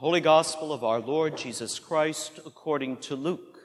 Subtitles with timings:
[0.00, 3.60] Holy Gospel of our Lord Jesus Christ according to Luke.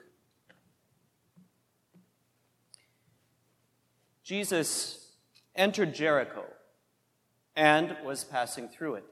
[4.23, 5.11] Jesus
[5.57, 6.45] entered Jericho
[7.53, 9.03] and was passing through it.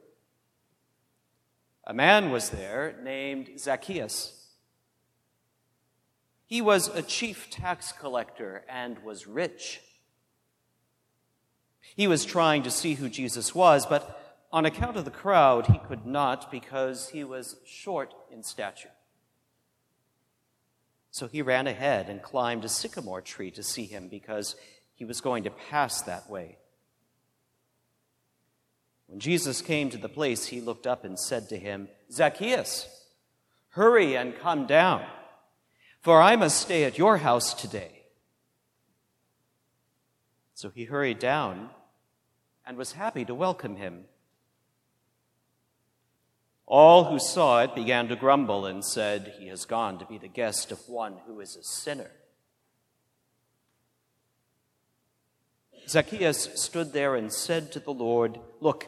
[1.85, 4.47] A man was there named Zacchaeus.
[6.45, 9.81] He was a chief tax collector and was rich.
[11.97, 15.77] He was trying to see who Jesus was, but on account of the crowd, he
[15.77, 18.91] could not because he was short in stature.
[21.11, 24.55] So he ran ahead and climbed a sycamore tree to see him because
[24.93, 26.57] he was going to pass that way.
[29.07, 32.87] When Jesus came to the place, he looked up and said to him, Zacchaeus,
[33.69, 35.03] hurry and come down,
[36.01, 38.03] for I must stay at your house today.
[40.53, 41.69] So he hurried down
[42.67, 44.05] and was happy to welcome him.
[46.69, 50.27] All who saw it began to grumble and said, He has gone to be the
[50.27, 52.11] guest of one who is a sinner.
[55.87, 58.85] Zacchaeus stood there and said to the Lord, Look,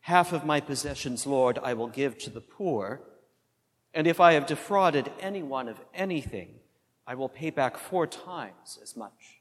[0.00, 3.00] half of my possessions, Lord, I will give to the poor,
[3.94, 6.56] and if I have defrauded anyone of anything,
[7.06, 9.39] I will pay back four times as much.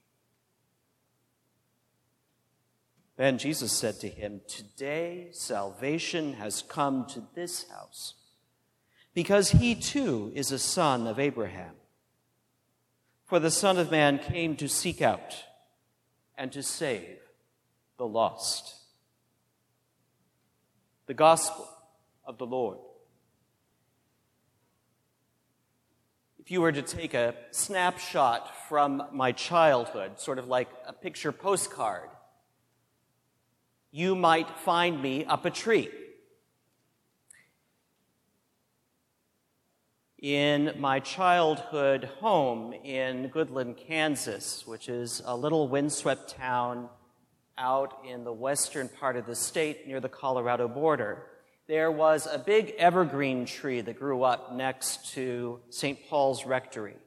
[3.19, 8.13] Then Jesus said to him, Today salvation has come to this house,
[9.13, 11.73] because he too is a son of Abraham.
[13.25, 15.35] For the Son of Man came to seek out
[16.37, 17.17] and to save
[17.97, 18.73] the lost.
[21.07, 21.67] The Gospel
[22.23, 22.77] of the Lord.
[26.39, 31.33] If you were to take a snapshot from my childhood, sort of like a picture
[31.33, 32.07] postcard,
[33.91, 35.89] you might find me up a tree.
[40.21, 46.89] In my childhood home in Goodland, Kansas, which is a little windswept town
[47.57, 51.23] out in the western part of the state near the Colorado border,
[51.67, 55.97] there was a big evergreen tree that grew up next to St.
[56.09, 56.97] Paul's Rectory.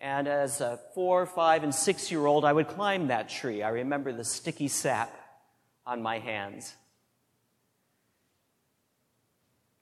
[0.00, 3.62] And as a four, five, and six year old, I would climb that tree.
[3.62, 5.23] I remember the sticky sap
[5.86, 6.74] on my hands.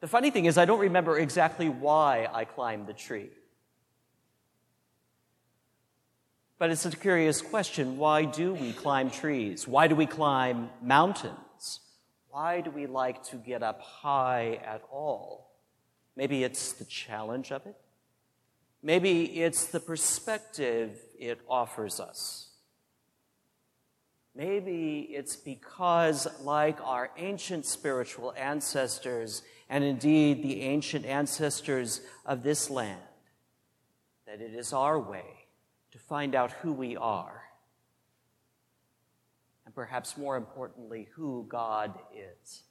[0.01, 3.31] The funny thing is, I don't remember exactly why I climbed the tree.
[6.59, 7.99] But it's a curious question.
[7.99, 9.67] Why do we climb trees?
[9.67, 11.81] Why do we climb mountains?
[12.31, 15.51] Why do we like to get up high at all?
[16.17, 17.77] Maybe it's the challenge of it.
[18.83, 22.49] Maybe it's the perspective it offers us.
[24.35, 32.71] Maybe it's because, like our ancient spiritual ancestors, and indeed the ancient ancestors of this
[32.71, 33.03] land,
[34.27, 35.47] that it is our way
[35.91, 37.43] to find out who we are,
[39.67, 42.63] and perhaps more importantly, who God is.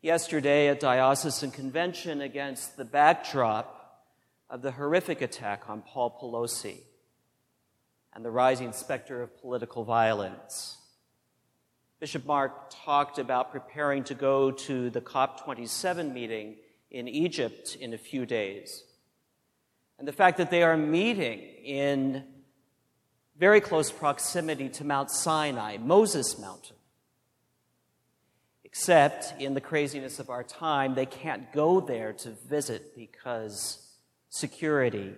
[0.00, 3.75] Yesterday at Diocesan Convention, against the backdrop
[4.48, 6.80] of the horrific attack on Paul Pelosi
[8.14, 10.78] and the rising specter of political violence.
[11.98, 16.56] Bishop Mark talked about preparing to go to the COP27 meeting
[16.90, 18.84] in Egypt in a few days.
[19.98, 22.24] And the fact that they are meeting in
[23.38, 26.76] very close proximity to Mount Sinai, Moses Mountain.
[28.64, 33.85] Except in the craziness of our time, they can't go there to visit because
[34.36, 35.14] security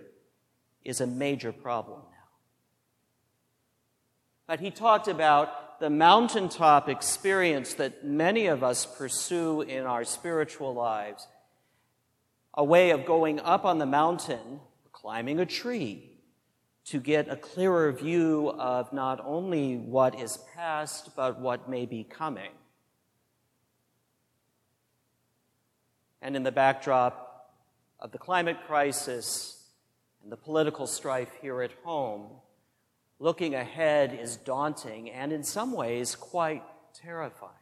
[0.83, 2.15] is a major problem now.
[4.47, 10.73] But he talked about the mountaintop experience that many of us pursue in our spiritual
[10.73, 11.27] lives
[12.53, 14.59] a way of going up on the mountain,
[14.91, 16.09] climbing a tree,
[16.85, 22.03] to get a clearer view of not only what is past, but what may be
[22.03, 22.51] coming.
[26.21, 27.28] And in the backdrop
[27.99, 29.63] of the climate crisis
[30.23, 32.27] and the political strife here at home,
[33.19, 36.63] looking ahead is daunting and in some ways quite
[36.93, 37.53] terrifying.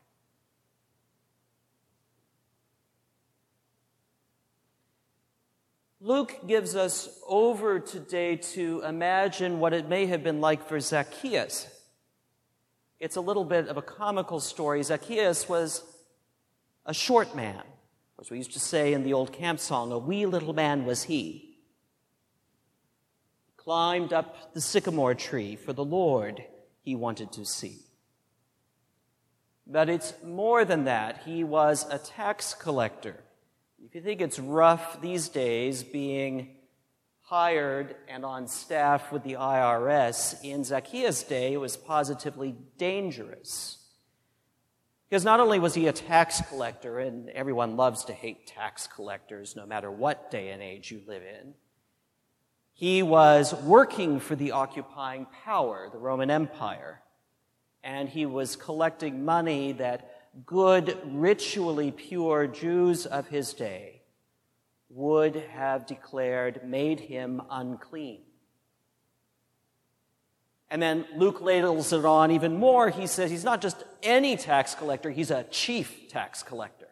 [5.99, 11.67] Luke gives us over today to imagine what it may have been like for Zacchaeus.
[12.99, 14.83] It's a little bit of a comical story.
[14.83, 15.83] Zacchaeus was
[16.85, 17.63] a short man.
[18.19, 21.03] As we used to say in the old camp song, a wee little man was
[21.03, 21.59] he.
[23.57, 26.43] Climbed up the sycamore tree for the Lord
[26.81, 27.79] he wanted to see.
[29.67, 31.23] But it's more than that.
[31.25, 33.23] He was a tax collector.
[33.85, 36.55] If you think it's rough these days being
[37.21, 43.77] hired and on staff with the IRS, in Zacchaeus' day, it was positively dangerous.
[45.09, 49.55] Because not only was he a tax collector, and everyone loves to hate tax collectors
[49.55, 51.53] no matter what day and age you live in,
[52.73, 57.01] he was working for the occupying power, the Roman Empire.
[57.83, 64.01] And he was collecting money that good, ritually pure Jews of his day
[64.89, 68.26] would have declared made him unclean.
[70.69, 72.89] And then Luke ladles it on even more.
[72.89, 76.87] He says he's not just any tax collector, he's a chief tax collector.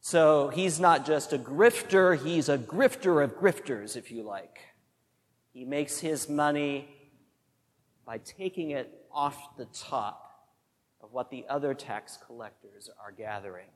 [0.00, 4.58] So he's not just a grifter, he's a grifter of grifters, if you like.
[5.52, 6.88] He makes his money
[8.04, 10.50] by taking it off the top
[11.02, 13.68] of what the other tax collectors are gathering.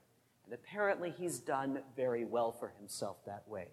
[0.45, 3.69] And apparently he's done very well for himself that way.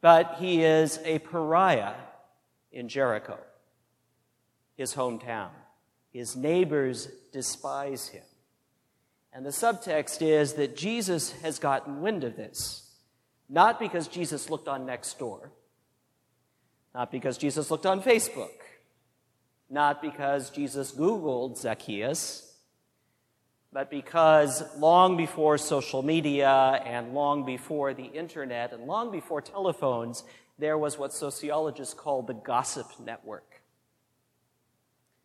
[0.00, 1.94] But he is a pariah
[2.72, 3.38] in Jericho,
[4.76, 5.50] his hometown.
[6.12, 8.22] His neighbors despise him.
[9.32, 12.90] And the subtext is that Jesus has gotten wind of this.
[13.48, 15.50] Not because Jesus looked on Nextdoor,
[16.94, 18.50] not because Jesus looked on Facebook,
[19.68, 22.56] not because Jesus Googled Zacchaeus,
[23.72, 30.24] but because long before social media and long before the internet and long before telephones,
[30.60, 33.62] there was what sociologists call the gossip network.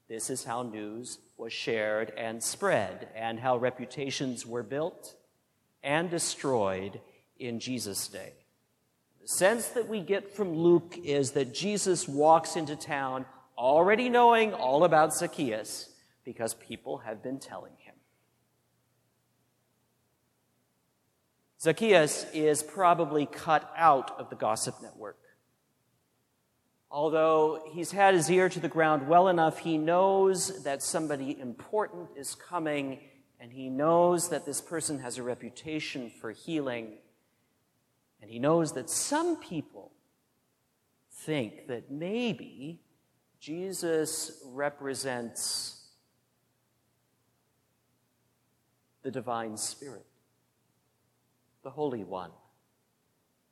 [0.08, 5.16] This is how news was shared and spread, and how reputations were built
[5.84, 7.02] and destroyed
[7.40, 8.34] in Jesus' day.
[9.22, 13.26] The sense that we get from Luke is that Jesus walks into town
[13.58, 15.90] already knowing all about Zacchaeus
[16.24, 17.96] because people have been telling him.
[21.60, 25.18] Zacchaeus is probably cut out of the gossip network.
[26.92, 32.10] Although he's had his ear to the ground well enough, he knows that somebody important
[32.16, 33.00] is coming,
[33.40, 36.94] and he knows that this person has a reputation for healing.
[38.22, 39.92] And he knows that some people
[41.12, 42.82] think that maybe
[43.40, 45.90] Jesus represents
[49.04, 50.06] the divine spirit,
[51.64, 52.32] the Holy One,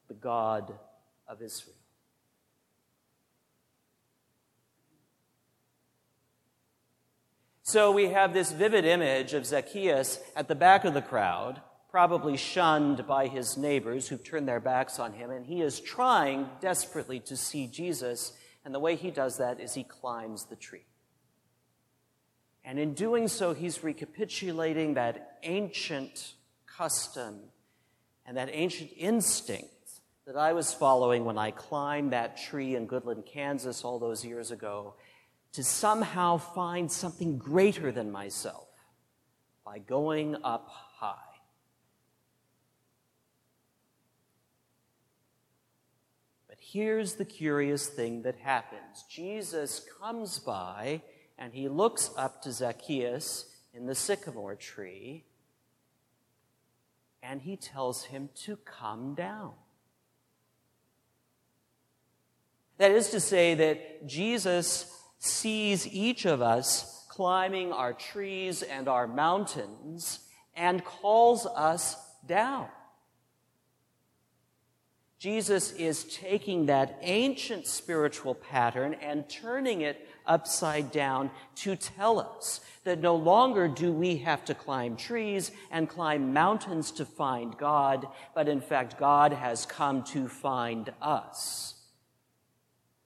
[0.08, 0.74] the God
[1.28, 1.76] of Israel.
[7.74, 11.60] So we have this vivid image of Zacchaeus at the back of the crowd,
[11.90, 16.48] probably shunned by his neighbors who've turned their backs on him, and he is trying
[16.62, 18.34] desperately to see Jesus.
[18.64, 20.86] And the way he does that is he climbs the tree.
[22.64, 26.36] And in doing so, he's recapitulating that ancient
[26.68, 27.40] custom
[28.24, 29.72] and that ancient instinct
[30.28, 34.52] that I was following when I climbed that tree in Goodland, Kansas all those years
[34.52, 34.94] ago
[35.54, 38.68] to somehow find something greater than myself
[39.64, 41.16] by going up high.
[46.50, 51.02] But here's the curious thing that happens Jesus comes by
[51.38, 55.24] and he looks up to Zacchaeus in the sycamore tree
[57.22, 59.54] and he tells him to come down.
[62.78, 69.08] That is to say, that Jesus sees each of us climbing our trees and our
[69.08, 70.20] mountains
[70.56, 72.68] and calls us down.
[75.20, 82.60] Jesus is taking that ancient spiritual pattern and turning it upside down to tell us
[82.84, 88.08] that no longer do we have to climb trees and climb mountains to find God,
[88.36, 91.76] but in fact, God has come to find us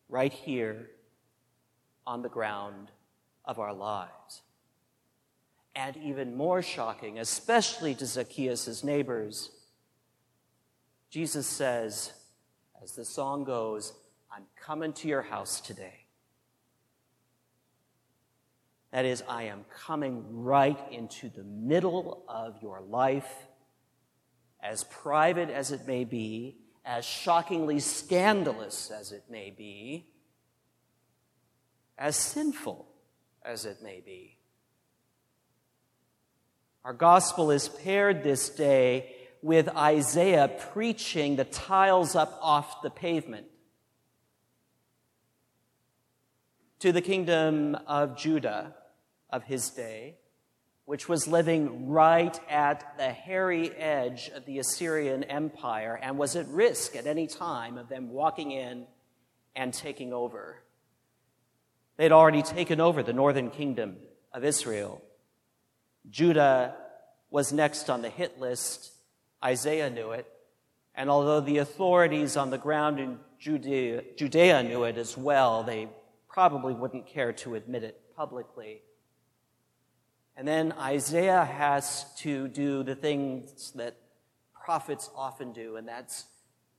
[0.09, 0.89] right here
[2.07, 2.89] on the ground
[3.45, 4.41] of our lives.
[5.75, 9.51] And even more shocking, especially to Zacchaeus' neighbors,
[11.11, 12.13] Jesus says,
[12.81, 13.93] as the song goes,
[14.31, 16.05] I'm coming to your house today.
[18.91, 23.31] That is, I am coming right into the middle of your life,
[24.63, 30.07] as private as it may be, as shockingly scandalous as it may be,
[31.97, 32.87] as sinful
[33.43, 34.37] as it may be.
[36.83, 43.47] Our gospel is paired this day with Isaiah preaching the tiles up off the pavement.
[46.79, 48.75] To the kingdom of Judah,
[49.29, 50.15] of his day,
[50.85, 56.47] which was living right at the hairy edge of the Assyrian Empire and was at
[56.47, 58.85] risk at any time of them walking in
[59.55, 60.61] and taking over.
[61.97, 63.97] They'd already taken over the northern kingdom
[64.31, 65.01] of Israel.
[66.09, 66.75] Judah
[67.29, 68.91] was next on the hit list.
[69.43, 70.27] Isaiah knew it.
[70.95, 75.89] And although the authorities on the ground in Judea, Judea knew it as well, they
[76.27, 78.81] probably wouldn't care to admit it publicly.
[80.35, 83.95] And then Isaiah has to do the things that
[84.53, 86.25] prophets often do, and that's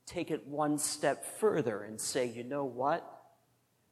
[0.05, 3.18] take it one step further and say, you know what?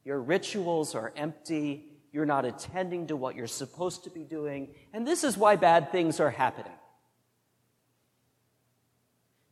[0.08, 1.84] Your rituals are empty.
[2.14, 4.70] You're not attending to what you're supposed to be doing.
[4.94, 6.72] And this is why bad things are happening.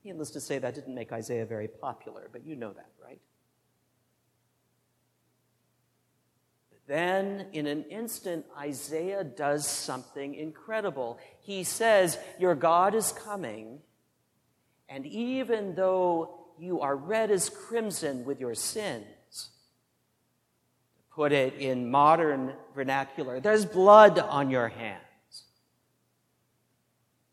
[0.06, 3.20] Needless to say, that didn't make Isaiah very popular, but you know that, right?
[6.88, 11.20] Then, in an instant, Isaiah does something incredible.
[11.42, 13.80] He says, Your God is coming,
[14.88, 19.06] and even though you are red as crimson with your sins,
[21.16, 25.00] put it in modern vernacular, there's blood on your hands.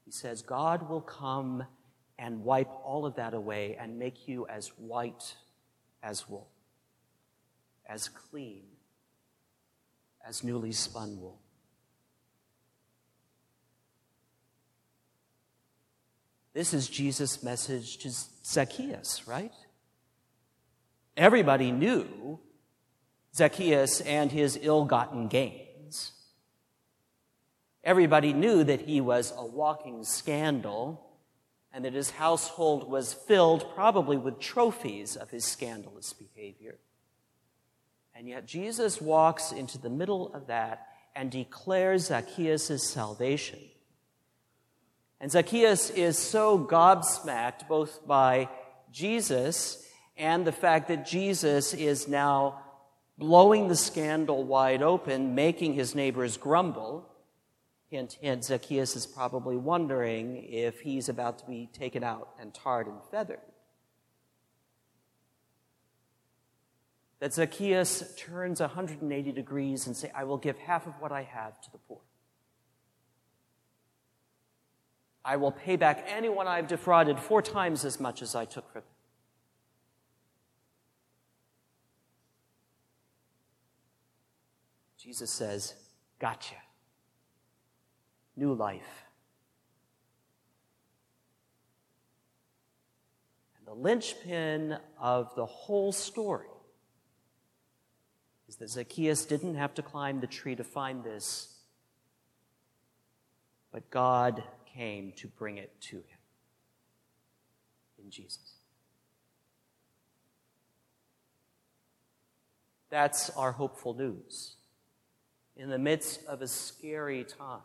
[0.05, 1.65] He says, God will come
[2.17, 5.35] and wipe all of that away and make you as white
[6.01, 6.49] as wool,
[7.85, 8.62] as clean
[10.25, 11.41] as newly spun wool.
[16.55, 18.11] This is Jesus' message to
[18.45, 19.53] Zacchaeus, right?
[21.17, 22.39] Everybody knew
[23.35, 26.12] Zacchaeus and his ill gotten gains.
[27.85, 31.05] Everybody knew that he was a walking scandal
[31.73, 36.79] and that his household was filled probably with trophies of his scandalous behavior.
[38.15, 40.87] And yet Jesus walks into the middle of that
[41.17, 43.59] and declares Zacchaeus' salvation.
[45.21, 48.49] And Zacchaeus is so gobsmacked both by
[48.91, 49.87] Jesus
[50.17, 52.62] and the fact that Jesus is now
[53.23, 57.09] blowing the scandal wide open, making his neighbors grumble.
[57.88, 62.88] Hint, hint, Zacchaeus is probably wondering if he's about to be taken out and tarred
[62.88, 63.38] and feathered.
[67.23, 71.61] that Zacchaeus turns 180 degrees and say, I will give half of what I have
[71.61, 72.00] to the poor.
[75.25, 78.81] I will pay back anyone I've defrauded four times as much as I took from
[78.81, 78.91] them.
[85.02, 85.75] Jesus says,
[86.21, 86.54] Gotcha.
[88.37, 89.04] New life.
[93.59, 96.47] And the linchpin of the whole story
[98.49, 101.59] is that Zacchaeus didn't have to climb the tree to find this,
[103.73, 106.18] but God came to bring it to him
[108.02, 108.54] in Jesus.
[112.88, 114.56] That's our hopeful news.
[115.56, 117.61] In the midst of a scary time,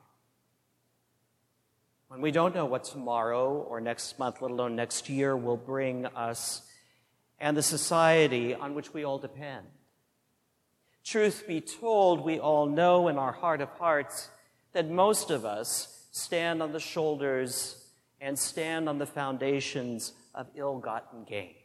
[2.09, 6.05] when we don't know what tomorrow or next month, let alone next year, will bring
[6.05, 6.61] us
[7.39, 9.65] and the society on which we all depend.
[11.03, 14.29] Truth be told, we all know in our heart of hearts
[14.73, 17.85] that most of us stand on the shoulders
[18.19, 21.55] and stand on the foundations of ill gotten gains.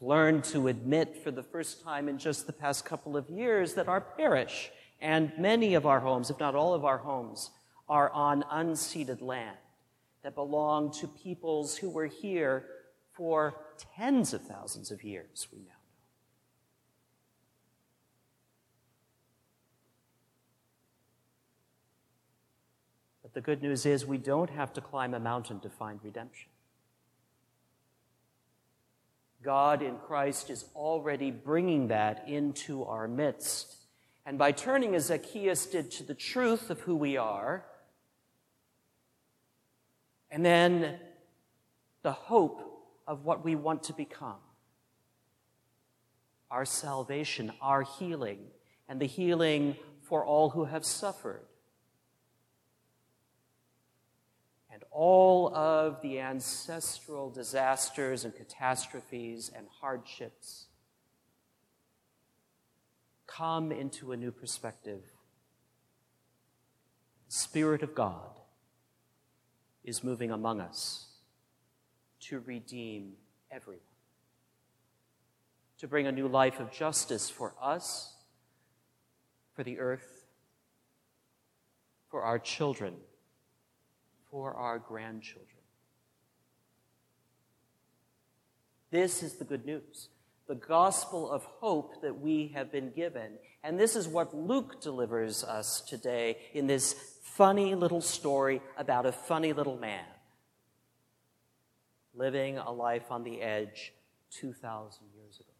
[0.00, 3.74] We've learned to admit for the first time in just the past couple of years
[3.74, 7.50] that our parish and many of our homes, if not all of our homes,
[7.88, 9.56] are on unceded land
[10.22, 12.64] that belong to peoples who were here
[13.12, 13.54] for
[13.96, 15.74] tens of thousands of years, we now know.
[23.22, 26.50] But the good news is we don't have to climb a mountain to find redemption.
[29.42, 33.74] God in Christ is already bringing that into our midst.
[34.26, 37.64] And by turning as Zacchaeus did to the truth of who we are,
[40.30, 40.98] and then
[42.02, 44.36] the hope of what we want to become,
[46.50, 48.40] our salvation, our healing,
[48.88, 51.42] and the healing for all who have suffered
[54.70, 60.66] and all of the ancestral disasters and catastrophes and hardships
[63.26, 65.02] come into a new perspective.
[67.28, 68.40] The Spirit of God
[69.84, 71.06] is moving among us
[72.20, 73.12] to redeem
[73.50, 73.80] everyone,
[75.78, 78.16] to bring a new life of justice for us,
[79.54, 80.26] for the earth,
[82.10, 82.94] for our children,
[84.30, 85.58] for our grandchildren.
[88.90, 90.08] This is the good news,
[90.46, 93.32] the gospel of hope that we have been given.
[93.62, 99.12] And this is what Luke delivers us today in this funny little story about a
[99.12, 100.04] funny little man
[102.14, 103.92] living a life on the edge
[104.30, 105.52] 2,000 years ago.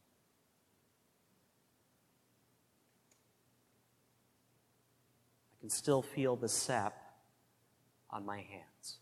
[5.53, 7.08] I can still feel the sap
[8.11, 8.97] on my hands.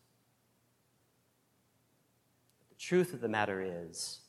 [2.59, 4.21] But the truth of the matter is,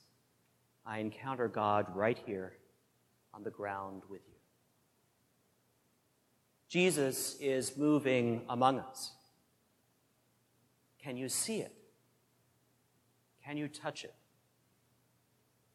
[0.86, 2.54] I encounter God right here
[3.34, 4.34] on the ground with you.
[6.70, 9.12] Jesus is moving among us.
[11.02, 11.74] Can you see it?
[13.44, 14.14] Can you touch it?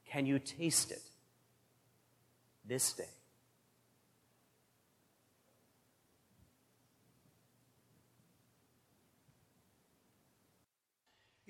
[0.07, 1.03] Can you taste it
[2.67, 3.05] this day?